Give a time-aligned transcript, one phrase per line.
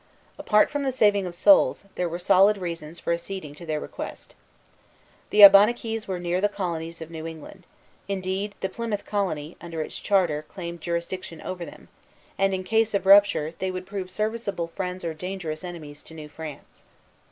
[0.39, 4.33] Apart from the saving of souls, there were solid reasons for acceding to their request.
[5.29, 7.65] The Abenaquis were near the colonies of New England,
[8.07, 11.87] indeed, the Plymouth colony, under its charter, claimed jurisdiction over them;
[12.35, 16.29] and in case of rupture, they would prove serviceable friends or dangerous enemies to New
[16.29, 16.81] France.